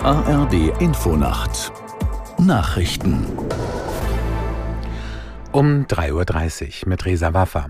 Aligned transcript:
ARD 0.00 0.80
Infonacht 0.80 1.72
Nachrichten 2.38 3.26
um 5.52 5.84
3.30 5.86 6.82
Uhr 6.82 6.88
mit 6.88 7.04
Resa 7.04 7.34
Waffa. 7.34 7.68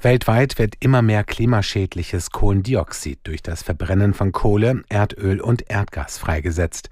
Weltweit 0.00 0.58
wird 0.58 0.74
immer 0.80 1.02
mehr 1.02 1.24
klimaschädliches 1.24 2.30
Kohlendioxid 2.30 3.20
durch 3.24 3.42
das 3.42 3.62
Verbrennen 3.62 4.14
von 4.14 4.32
Kohle, 4.32 4.82
Erdöl 4.88 5.40
und 5.40 5.70
Erdgas 5.70 6.18
freigesetzt. 6.18 6.88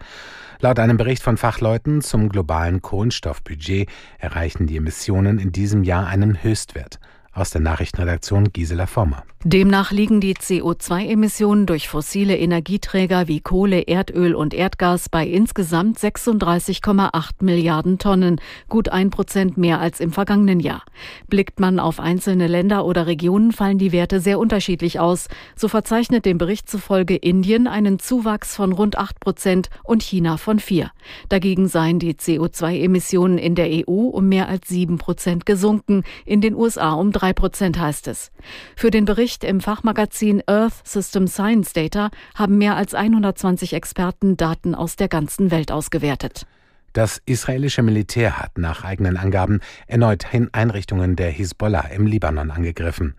Laut 0.61 0.79
einem 0.79 0.96
Bericht 0.96 1.23
von 1.23 1.37
Fachleuten 1.37 2.03
zum 2.03 2.29
globalen 2.29 2.82
Kohlenstoffbudget 2.82 3.89
erreichen 4.19 4.66
die 4.66 4.77
Emissionen 4.77 5.39
in 5.39 5.53
diesem 5.53 5.82
Jahr 5.82 6.07
einen 6.07 6.43
Höchstwert. 6.43 7.00
Aus 7.32 7.50
der 7.50 7.62
Nachrichtenredaktion 7.62 8.53
Gisela 8.53 8.87
Former. 8.87 9.25
Demnach 9.45 9.90
liegen 9.90 10.20
die 10.20 10.36
CO2-Emissionen 10.36 11.67
durch 11.67 11.89
fossile 11.89 12.39
Energieträger 12.39 13.26
wie 13.26 13.40
Kohle, 13.40 13.89
Erdöl 13.89 14.36
und 14.36 14.54
Erdgas 14.54 15.08
bei 15.08 15.26
insgesamt 15.26 15.98
36,8 15.98 17.30
Milliarden 17.40 17.98
Tonnen, 17.98 18.40
gut 18.68 18.90
ein 18.90 19.11
Prozent 19.11 19.57
mehr 19.57 19.81
als 19.81 19.98
im 19.98 20.12
vergangenen 20.12 20.61
Jahr. 20.61 20.84
Blickt 21.26 21.58
man 21.58 21.81
auf 21.81 21.98
einzelne 21.98 22.46
Länder 22.46 22.84
oder 22.84 23.08
Regionen, 23.08 23.50
fallen 23.50 23.79
die 23.79 23.90
Werte 23.90 24.20
sehr 24.20 24.39
unterschiedlich 24.39 25.00
aus. 25.00 25.26
So 25.56 25.67
verzeichnet 25.67 26.25
dem 26.25 26.39
Bericht 26.39 26.70
zufolge 26.70 27.17
Indien 27.17 27.67
einen 27.67 27.98
Zuwachs 27.98 28.54
von 28.54 28.70
rund 28.70 28.96
8 28.96 29.18
Prozent 29.18 29.70
und 29.82 30.04
China 30.04 30.36
von 30.36 30.61
4. 30.61 30.93
Dagegen 31.29 31.67
seien 31.67 31.98
die 31.98 32.14
CO2-Emissionen 32.14 33.39
in 33.39 33.56
der 33.56 33.89
EU 33.89 34.06
um 34.06 34.28
mehr 34.28 34.47
als 34.47 34.69
7 34.69 34.98
Prozent 34.98 35.47
gesunken, 35.47 36.05
in 36.25 36.41
den 36.41 36.55
USA 36.55 36.92
um 36.92 37.11
3 37.11 37.33
Prozent 37.33 37.81
heißt 37.81 38.06
es. 38.06 38.31
Für 38.77 38.92
den 38.92 39.05
Bericht 39.05 39.31
Bericht 39.33 39.45
im 39.45 39.62
Fachmagazin 39.62 40.42
Earth 40.47 40.86
System 40.86 41.27
Science 41.27 41.73
Data 41.73 42.11
haben 42.34 42.59
mehr 42.59 42.77
als 42.77 42.93
120 42.93 43.73
Experten 43.73 44.37
Daten 44.37 44.75
aus 44.75 44.97
der 44.97 45.09
ganzen 45.09 45.51
Welt 45.51 45.73
ausgewertet. 45.73 46.47
Das 46.93 47.23
israelische 47.25 47.83
Militär 47.83 48.39
hat 48.39 48.59
nach 48.59 48.84
eigenen 48.84 49.17
Angaben 49.17 49.61
erneut 49.87 50.27
Einrichtungen 50.53 51.17
der 51.17 51.31
Hisbollah 51.31 51.87
im 51.95 52.06
Libanon 52.06 52.51
angegriffen. 52.51 53.15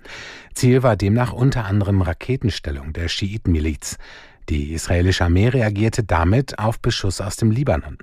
Ziel 0.54 0.84
war 0.84 0.96
demnach 0.98 1.34
unter 1.34 1.66
anderem 1.66 2.04
Raketenstellung 2.04 2.94
der 2.94 3.08
Schiitenmiliz. 3.08 3.98
Die 4.50 4.74
israelische 4.74 5.24
Armee 5.24 5.48
reagierte 5.48 6.04
damit 6.04 6.60
auf 6.60 6.80
Beschuss 6.80 7.22
aus 7.22 7.38
dem 7.38 7.52
Libanon. 7.52 7.98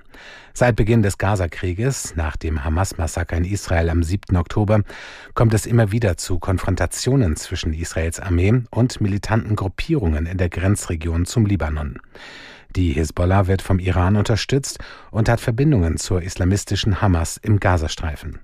Seit 0.54 0.76
Beginn 0.76 1.02
des 1.02 1.18
Gazakrieges, 1.18 2.16
nach 2.16 2.36
dem 2.36 2.64
Hamas-Massaker 2.64 3.36
in 3.36 3.44
Israel 3.44 3.90
am 3.90 4.02
7. 4.02 4.36
Oktober, 4.36 4.82
kommt 5.34 5.54
es 5.54 5.66
immer 5.66 5.92
wieder 5.92 6.16
zu 6.16 6.38
Konfrontationen 6.38 7.36
zwischen 7.36 7.72
Israels 7.72 8.20
Armee 8.20 8.62
und 8.70 9.00
militanten 9.00 9.54
Gruppierungen 9.54 10.26
in 10.26 10.38
der 10.38 10.48
Grenzregion 10.48 11.26
zum 11.26 11.46
Libanon. 11.46 11.98
Die 12.76 12.92
Hisbollah 12.92 13.46
wird 13.46 13.62
vom 13.62 13.78
Iran 13.78 14.16
unterstützt 14.16 14.78
und 15.10 15.28
hat 15.28 15.40
Verbindungen 15.40 15.98
zur 15.98 16.22
islamistischen 16.22 17.02
Hamas 17.02 17.36
im 17.36 17.60
Gazastreifen. 17.60 18.38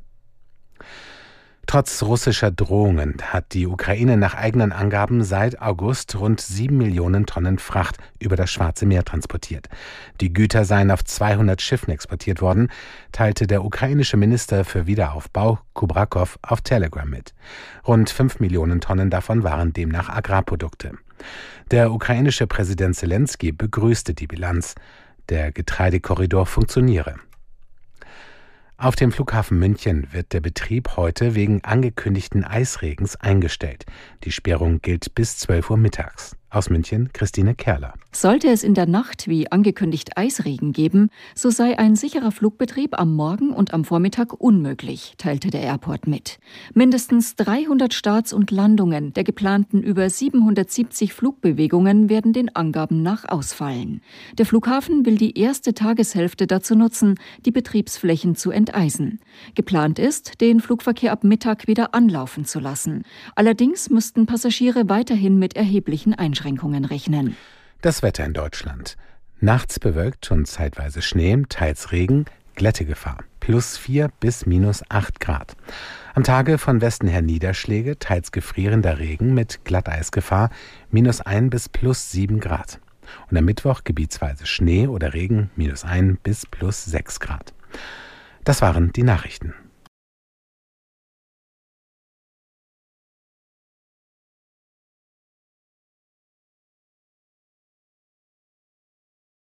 Trotz 1.66 2.04
russischer 2.04 2.52
Drohungen 2.52 3.16
hat 3.22 3.52
die 3.52 3.66
Ukraine 3.66 4.16
nach 4.16 4.34
eigenen 4.34 4.70
Angaben 4.70 5.24
seit 5.24 5.60
August 5.60 6.14
rund 6.14 6.40
sieben 6.40 6.78
Millionen 6.78 7.26
Tonnen 7.26 7.58
Fracht 7.58 7.96
über 8.20 8.36
das 8.36 8.52
Schwarze 8.52 8.86
Meer 8.86 9.04
transportiert. 9.04 9.68
Die 10.20 10.32
Güter 10.32 10.64
seien 10.64 10.92
auf 10.92 11.04
200 11.04 11.60
Schiffen 11.60 11.92
exportiert 11.92 12.40
worden, 12.40 12.68
teilte 13.10 13.48
der 13.48 13.64
ukrainische 13.64 14.16
Minister 14.16 14.64
für 14.64 14.86
Wiederaufbau 14.86 15.58
Kubrakow 15.72 16.38
auf 16.42 16.60
Telegram 16.60 17.08
mit. 17.08 17.34
Rund 17.84 18.10
fünf 18.10 18.38
Millionen 18.38 18.80
Tonnen 18.80 19.10
davon 19.10 19.42
waren 19.42 19.72
demnach 19.72 20.08
Agrarprodukte. 20.08 20.92
Der 21.72 21.90
ukrainische 21.90 22.46
Präsident 22.46 22.94
Zelensky 22.94 23.50
begrüßte 23.50 24.14
die 24.14 24.28
Bilanz. 24.28 24.76
Der 25.28 25.50
Getreidekorridor 25.50 26.46
funktioniere. 26.46 27.16
Auf 28.78 28.94
dem 28.94 29.10
Flughafen 29.10 29.58
München 29.58 30.06
wird 30.12 30.34
der 30.34 30.42
Betrieb 30.42 30.98
heute 30.98 31.34
wegen 31.34 31.64
angekündigten 31.64 32.44
Eisregens 32.44 33.16
eingestellt. 33.16 33.86
Die 34.24 34.32
Sperrung 34.32 34.82
gilt 34.82 35.14
bis 35.14 35.38
12 35.38 35.70
Uhr 35.70 35.76
mittags. 35.78 36.36
Aus 36.56 36.70
München 36.70 37.10
Christine 37.12 37.54
Kerler. 37.54 37.92
Sollte 38.12 38.48
es 38.48 38.64
in 38.64 38.72
der 38.72 38.86
Nacht 38.86 39.28
wie 39.28 39.52
angekündigt 39.52 40.16
Eisregen 40.16 40.72
geben, 40.72 41.10
so 41.34 41.50
sei 41.50 41.78
ein 41.78 41.96
sicherer 41.96 42.32
Flugbetrieb 42.32 42.98
am 42.98 43.14
Morgen 43.14 43.50
und 43.50 43.74
am 43.74 43.84
Vormittag 43.84 44.32
unmöglich, 44.40 45.16
teilte 45.18 45.50
der 45.50 45.60
Airport 45.60 46.06
mit. 46.06 46.38
Mindestens 46.72 47.36
300 47.36 47.92
Starts 47.92 48.32
und 48.32 48.50
Landungen 48.50 49.12
der 49.12 49.24
geplanten 49.24 49.82
über 49.82 50.08
770 50.08 51.12
Flugbewegungen 51.12 52.08
werden 52.08 52.32
den 52.32 52.56
Angaben 52.56 53.02
nach 53.02 53.28
ausfallen. 53.28 54.00
Der 54.38 54.46
Flughafen 54.46 55.04
will 55.04 55.16
die 55.16 55.38
erste 55.38 55.74
Tageshälfte 55.74 56.46
dazu 56.46 56.74
nutzen, 56.74 57.16
die 57.44 57.50
Betriebsflächen 57.52 58.34
zu 58.34 58.50
enteisen. 58.50 59.20
Geplant 59.54 59.98
ist, 59.98 60.40
den 60.40 60.60
Flugverkehr 60.60 61.12
ab 61.12 61.22
Mittag 61.22 61.66
wieder 61.66 61.94
anlaufen 61.94 62.46
zu 62.46 62.60
lassen. 62.60 63.02
Allerdings 63.34 63.90
müssten 63.90 64.24
Passagiere 64.24 64.88
weiterhin 64.88 65.38
mit 65.38 65.54
erheblichen 65.54 66.14
Einschränkungen 66.14 66.45
Einschränkungen 66.46 66.84
rechnen. 66.84 67.36
Das 67.82 68.02
Wetter 68.02 68.24
in 68.24 68.32
Deutschland. 68.32 68.96
Nachts 69.40 69.80
bewölkt 69.80 70.30
und 70.30 70.46
zeitweise 70.46 71.02
Schnee, 71.02 71.42
teils 71.48 71.90
Regen, 71.92 72.24
Glättegefahr. 72.54 73.18
Plus 73.40 73.76
4 73.76 74.10
bis 74.20 74.46
minus 74.46 74.82
8 74.88 75.18
Grad. 75.20 75.56
Am 76.14 76.22
Tage 76.22 76.58
von 76.58 76.80
Westen 76.80 77.08
her 77.08 77.20
Niederschläge, 77.20 77.98
teils 77.98 78.32
gefrierender 78.32 78.98
Regen 78.98 79.34
mit 79.34 79.64
Glatteisgefahr, 79.64 80.50
minus 80.90 81.20
1 81.20 81.50
bis 81.50 81.68
plus 81.68 82.12
7 82.12 82.40
Grad. 82.40 82.80
Und 83.30 83.36
am 83.36 83.44
Mittwoch 83.44 83.82
gebietsweise 83.84 84.46
Schnee 84.46 84.86
oder 84.86 85.14
Regen, 85.14 85.50
minus 85.56 85.84
1 85.84 86.18
bis 86.22 86.46
plus 86.46 86.84
6 86.84 87.20
Grad. 87.20 87.54
Das 88.44 88.62
waren 88.62 88.92
die 88.92 89.02
Nachrichten. 89.02 89.52